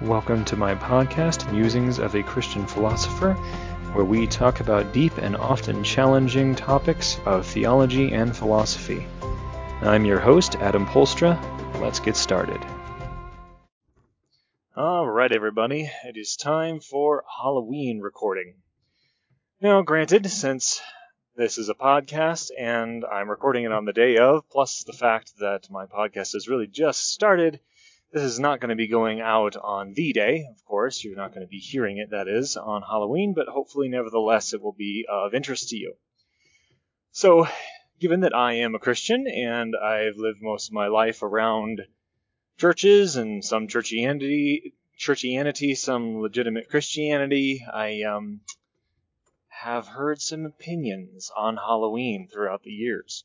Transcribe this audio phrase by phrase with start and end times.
[0.00, 3.34] Welcome to my podcast, Musings of a Christian Philosopher,
[3.92, 9.06] where we talk about deep and often challenging topics of theology and philosophy.
[9.82, 11.40] I'm your host, Adam Polstra.
[11.80, 12.60] Let's get started.
[14.76, 18.56] All right, everybody, it is time for Halloween recording.
[19.60, 20.82] Now, granted, since
[21.36, 25.38] this is a podcast and I'm recording it on the day of, plus the fact
[25.38, 27.60] that my podcast has really just started,
[28.14, 31.02] this is not going to be going out on the day, of course.
[31.02, 34.62] You're not going to be hearing it, that is, on Halloween, but hopefully, nevertheless, it
[34.62, 35.96] will be of interest to you.
[37.10, 37.48] So,
[37.98, 41.82] given that I am a Christian and I've lived most of my life around
[42.56, 48.42] churches and some churchianity, churchianity, some legitimate Christianity, I um,
[49.48, 53.24] have heard some opinions on Halloween throughout the years.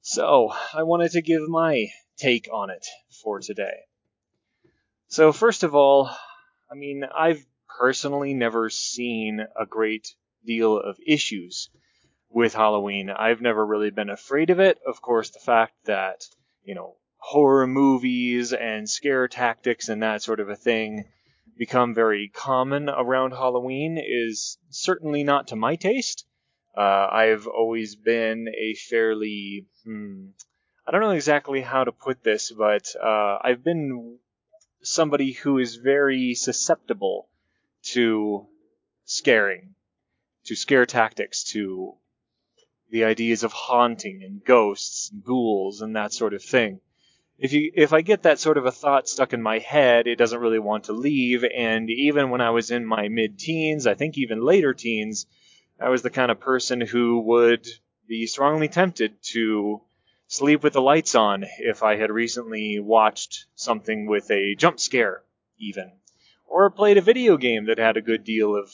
[0.00, 1.86] So, I wanted to give my
[2.22, 2.86] take on it
[3.22, 3.80] for today.
[5.08, 6.10] So, first of all,
[6.70, 7.44] I mean, I've
[7.78, 10.14] personally never seen a great
[10.46, 11.68] deal of issues
[12.30, 13.10] with Halloween.
[13.10, 14.78] I've never really been afraid of it.
[14.86, 16.20] Of course, the fact that,
[16.64, 21.04] you know, horror movies and scare tactics and that sort of a thing
[21.58, 26.26] become very common around Halloween is certainly not to my taste.
[26.76, 30.28] Uh, I've always been a fairly, hmm,
[30.84, 34.18] I don't know exactly how to put this, but uh, I've been
[34.82, 37.28] somebody who is very susceptible
[37.92, 38.46] to
[39.04, 39.74] scaring,
[40.44, 41.94] to scare tactics, to
[42.90, 46.80] the ideas of haunting and ghosts and ghouls and that sort of thing.
[47.38, 50.16] If you if I get that sort of a thought stuck in my head, it
[50.16, 51.44] doesn't really want to leave.
[51.44, 55.26] And even when I was in my mid-teens, I think even later teens,
[55.80, 57.66] I was the kind of person who would
[58.06, 59.80] be strongly tempted to
[60.32, 65.22] sleep with the lights on if I had recently watched something with a jump scare,
[65.58, 65.92] even,
[66.46, 68.72] or played a video game that had a good deal of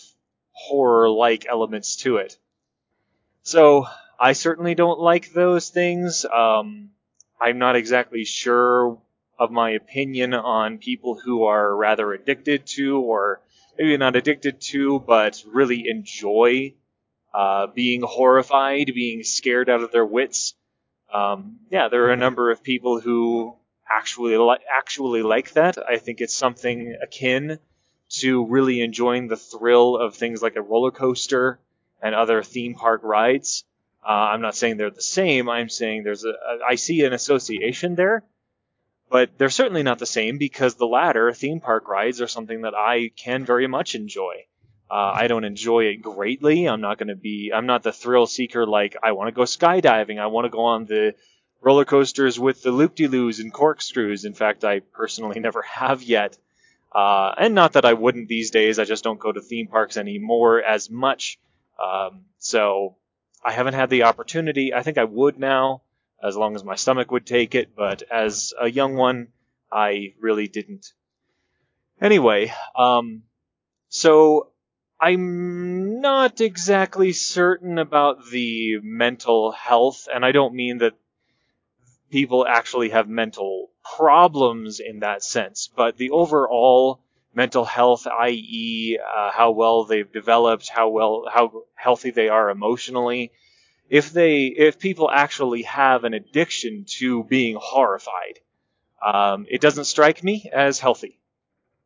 [0.53, 2.39] horror like elements to it.
[3.43, 3.87] So,
[4.21, 6.25] I certainly don't like those things.
[6.25, 6.91] Um,
[7.41, 8.97] I'm not exactly sure
[9.37, 13.41] of my opinion on people who are rather addicted to, or
[13.77, 16.75] maybe not addicted to, but really enjoy
[17.35, 20.55] uh, being horrified, being scared out of their wits
[21.13, 23.55] um, yeah, there are a number of people who
[23.91, 25.79] actually li- actually like that.
[25.89, 27.59] I think it's something akin
[28.11, 31.59] to really enjoying the thrill of things like a roller coaster
[32.03, 33.65] and other theme park rides.
[34.07, 35.49] Uh, I'm not saying they're the same.
[35.49, 38.25] I'm saying there's a, a I see an association there,
[39.11, 42.75] but they're certainly not the same because the latter, theme park rides, are something that
[42.75, 44.45] I can very much enjoy.
[44.91, 46.67] Uh, I don't enjoy it greatly.
[46.67, 49.43] I'm not going to be, I'm not the thrill seeker like I want to go
[49.43, 50.19] skydiving.
[50.19, 51.15] I want to go on the
[51.61, 54.25] roller coasters with the loop de loos and corkscrews.
[54.25, 56.39] In fact, I personally never have yet.
[56.95, 59.99] Uh, and not that I wouldn't these days, I just don't go to theme parks
[59.99, 61.39] anymore as much.
[61.83, 62.97] Um, so
[63.45, 64.73] I haven't had the opportunity.
[64.73, 65.83] I think I would now,
[66.23, 69.29] as long as my stomach would take it, but as a young one,
[69.71, 70.93] I really didn't.
[72.01, 73.23] Anyway, um,
[73.91, 74.49] so
[75.01, 80.95] I'm not exactly certain about the mental health, and I don't mean that
[82.11, 87.01] people actually have mental problems in that sense, but the overall
[87.35, 93.31] mental health, i.e., uh, how well they've developed, how well, how healthy they are emotionally.
[93.89, 98.41] If they, if people actually have an addiction to being horrified,
[99.05, 101.18] um, it doesn't strike me as healthy.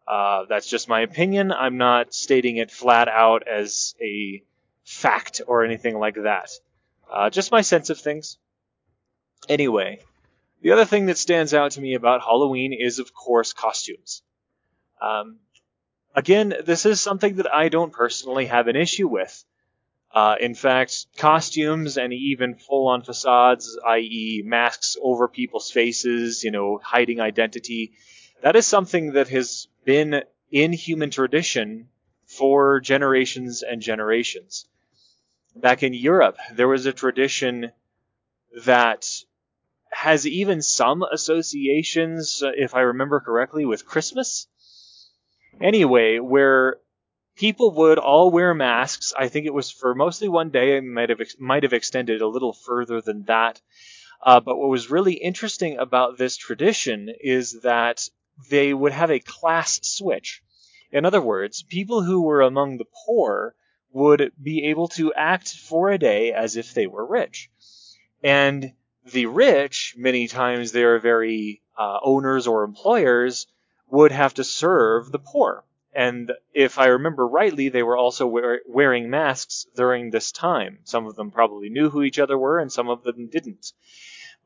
[0.07, 1.53] Uh, that's just my opinion.
[1.53, 4.43] I'm not stating it flat out as a
[4.85, 6.51] fact or anything like that.
[7.11, 8.39] Uh, just my sense of things.
[9.49, 10.01] Anyway,
[10.63, 14.23] the other thing that stands out to me about Halloween is, of course, costumes.
[15.01, 15.39] Um,
[16.15, 19.45] again, this is something that I don't personally have an issue with.
[20.15, 26.79] Uh, in fact, costumes and even full-on facades, i.e., masks over people's faces, you know,
[26.83, 27.93] hiding identity,
[28.43, 31.89] that is something that has been in human tradition
[32.27, 34.67] for generations and generations.
[35.55, 37.73] Back in Europe, there was a tradition
[38.65, 39.07] that
[39.91, 44.47] has even some associations, if I remember correctly, with Christmas.
[45.61, 46.79] Anyway, where
[47.37, 49.13] people would all wear masks.
[49.17, 50.77] I think it was for mostly one day.
[50.77, 53.61] It might have might have extended a little further than that.
[54.23, 58.09] Uh, but what was really interesting about this tradition is that
[58.51, 60.43] they would have a class switch.
[60.91, 63.55] In other words, people who were among the poor
[63.93, 67.51] would be able to act for a day as if they were rich.
[68.23, 68.73] And
[69.05, 73.47] the rich, many times they are very uh, owners or employers,
[73.89, 75.65] would have to serve the poor.
[75.95, 80.79] And if I remember rightly, they were also wear, wearing masks during this time.
[80.85, 83.73] Some of them probably knew who each other were, and some of them didn't.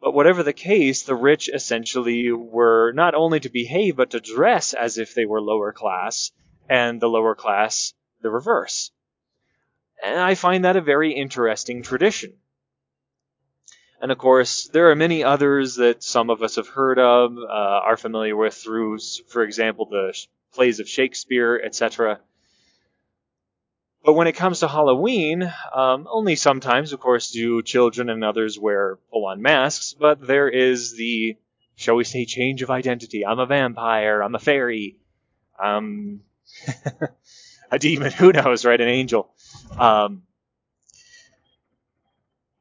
[0.00, 4.74] But whatever the case, the rich essentially were not only to behave, but to dress
[4.74, 6.32] as if they were lower class,
[6.68, 8.90] and the lower class the reverse.
[10.02, 12.34] And I find that a very interesting tradition.
[14.00, 17.46] And of course, there are many others that some of us have heard of, uh,
[17.48, 18.98] are familiar with through,
[19.28, 20.14] for example, the
[20.52, 22.20] plays of Shakespeare, etc.
[24.06, 28.56] But when it comes to Halloween, um, only sometimes, of course, do children and others
[28.56, 31.36] wear full on masks, but there is the,
[31.74, 33.26] shall we say, change of identity.
[33.26, 35.00] I'm a vampire, I'm a fairy,
[35.60, 36.20] I'm
[37.72, 38.80] a demon, who knows, right?
[38.80, 39.28] An angel.
[39.76, 40.22] Um,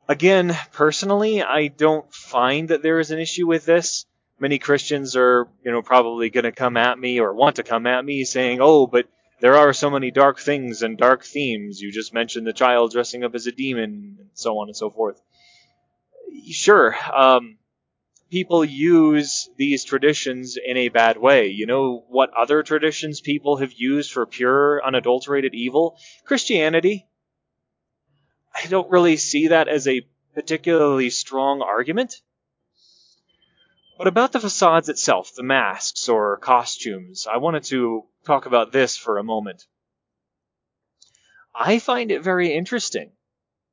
[0.10, 4.08] again, personally, I don't find that there is an issue with this.
[4.40, 7.86] Many Christians are, you know, probably going to come at me or want to come
[7.86, 9.06] at me saying, oh, but
[9.40, 11.82] there are so many dark things and dark themes.
[11.82, 14.90] You just mentioned the child dressing up as a demon and so on and so
[14.90, 15.22] forth.
[16.50, 17.58] Sure, um,
[18.30, 21.48] people use these traditions in a bad way.
[21.48, 25.98] You know what other traditions people have used for pure, unadulterated evil?
[26.26, 27.08] Christianity.
[28.54, 32.22] I don't really see that as a particularly strong argument.
[33.98, 38.98] But about the facades itself, the masks or costumes, I wanted to talk about this
[38.98, 39.66] for a moment.
[41.54, 43.12] I find it very interesting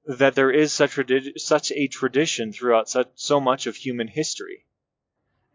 [0.04, 0.98] that there is such,
[1.36, 4.64] such a tradition throughout such, so much of human history.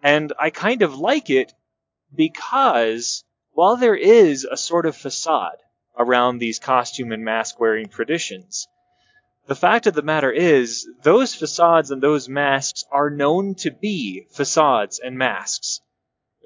[0.03, 1.53] And I kind of like it
[2.13, 5.57] because while there is a sort of facade
[5.97, 8.67] around these costume and mask wearing traditions,
[9.47, 14.27] the fact of the matter is, those facades and those masks are known to be
[14.31, 15.79] facades and masks.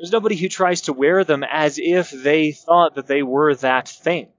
[0.01, 3.87] There's nobody who tries to wear them as if they thought that they were that
[3.87, 4.29] thing.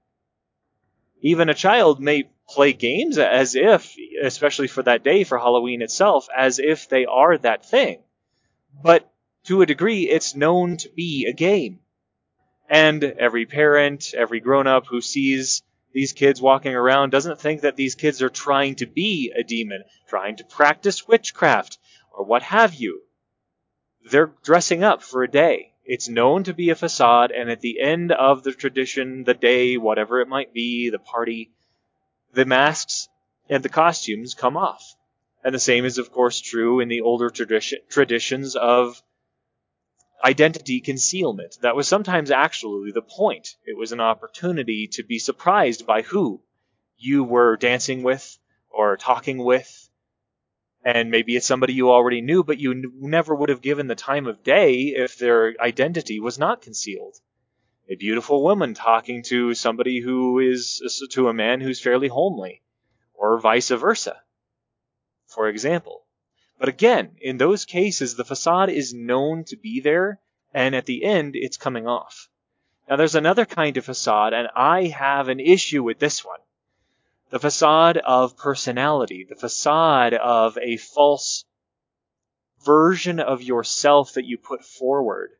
[1.21, 6.27] Even a child may play games as if, especially for that day, for Halloween itself,
[6.35, 8.03] as if they are that thing.
[8.83, 9.09] But
[9.45, 11.79] to a degree, it's known to be a game.
[12.67, 15.63] And every parent, every grown up who sees
[15.93, 19.85] these kids walking around doesn't think that these kids are trying to be a demon,
[20.09, 21.77] trying to practice witchcraft,
[22.11, 23.03] or what have you.
[24.09, 25.73] They're dressing up for a day.
[25.85, 29.77] It's known to be a facade, and at the end of the tradition, the day,
[29.77, 31.51] whatever it might be, the party,
[32.33, 33.09] the masks
[33.49, 34.95] and the costumes come off.
[35.43, 39.01] And the same is, of course, true in the older tradition, traditions of
[40.23, 41.57] identity concealment.
[41.61, 43.57] That was sometimes actually the point.
[43.65, 46.41] It was an opportunity to be surprised by who
[46.97, 48.37] you were dancing with
[48.69, 49.82] or talking with.
[50.85, 53.95] And maybe it's somebody you already knew, but you n- never would have given the
[53.95, 57.15] time of day if their identity was not concealed.
[57.89, 60.81] A beautiful woman talking to somebody who is
[61.11, 62.61] to a man who's fairly homely,
[63.13, 64.21] or vice versa,
[65.27, 66.05] for example.
[66.59, 70.21] But again, in those cases, the facade is known to be there,
[70.53, 72.29] and at the end, it's coming off.
[72.89, 76.39] Now, there's another kind of facade, and I have an issue with this one.
[77.33, 81.45] The facade of personality, the facade of a false
[82.63, 85.31] version of yourself that you put forward.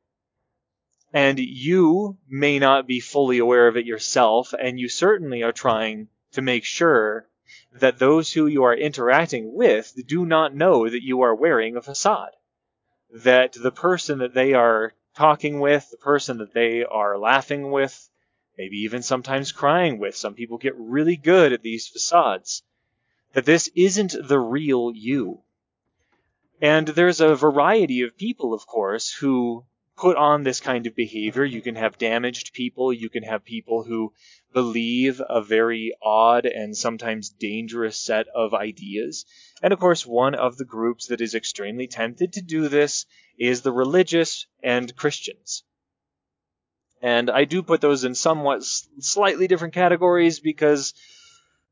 [1.13, 6.07] And you may not be fully aware of it yourself, and you certainly are trying
[6.31, 7.29] to make sure
[7.73, 11.81] that those who you are interacting with do not know that you are wearing a
[11.83, 12.31] facade.
[13.11, 18.09] That the person that they are talking with, the person that they are laughing with,
[18.57, 22.63] maybe even sometimes crying with, some people get really good at these facades,
[23.33, 25.41] that this isn't the real you.
[26.61, 31.45] And there's a variety of people, of course, who put on this kind of behavior.
[31.45, 34.13] You can have damaged people, you can have people who
[34.53, 39.25] believe a very odd and sometimes dangerous set of ideas.
[39.61, 43.05] And of course, one of the groups that is extremely tempted to do this
[43.37, 45.63] is the religious and Christians.
[47.03, 50.93] And I do put those in somewhat slightly different categories because,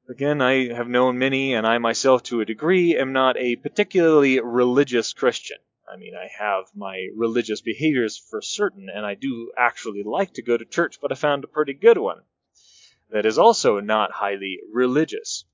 [0.09, 4.41] again, I have known many, and I myself to a degree am not a particularly
[4.41, 5.57] religious Christian.
[5.89, 10.41] I mean, I have my religious behaviors for certain, and I do actually like to
[10.41, 12.23] go to church, but I found a pretty good one
[13.09, 15.45] that is also not highly religious.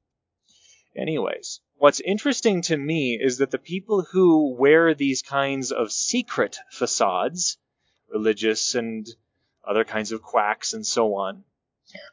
[0.96, 6.58] Anyways, what's interesting to me is that the people who wear these kinds of secret
[6.72, 7.60] facades,
[8.10, 9.08] religious and
[9.68, 11.44] other kinds of quacks and so on,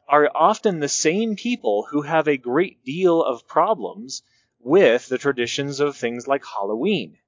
[0.08, 4.22] are often the same people who have a great deal of problems
[4.60, 7.18] with the traditions of things like Halloween.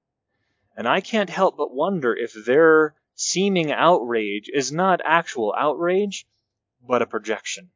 [0.77, 6.27] And I can't help but wonder if their seeming outrage is not actual outrage,
[6.87, 7.71] but a projection.